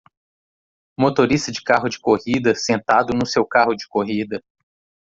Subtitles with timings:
[0.97, 4.41] Motorista de carro de corrida sentado no seu carro de corrida